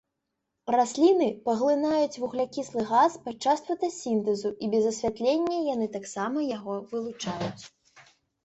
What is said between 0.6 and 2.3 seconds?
Расліны паглынаюць